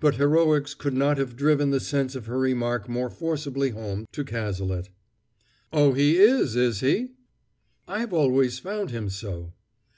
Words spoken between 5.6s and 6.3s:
"Oh, he